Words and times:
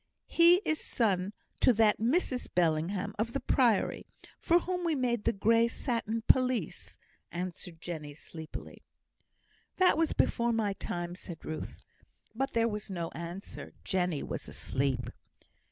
"He 0.25 0.63
is 0.65 0.83
son 0.83 1.31
to 1.59 1.71
that 1.73 1.99
Mrs 1.99 2.47
Bellingham 2.55 3.13
of 3.19 3.33
the 3.33 3.39
Priory, 3.39 4.07
for 4.39 4.57
whom 4.61 4.83
we 4.83 4.95
made 4.95 5.25
the 5.25 5.31
grey 5.31 5.67
satin 5.67 6.23
pelisse," 6.23 6.97
answered 7.31 7.79
Jenny, 7.79 8.15
sleepily. 8.15 8.81
"That 9.75 9.99
was 9.99 10.13
before 10.13 10.53
my 10.53 10.73
time," 10.73 11.13
said 11.13 11.45
Ruth. 11.45 11.83
But 12.33 12.53
there 12.53 12.67
was 12.67 12.89
no 12.89 13.09
answer. 13.09 13.73
Jenny 13.83 14.23
was 14.23 14.49
asleep. 14.49 15.11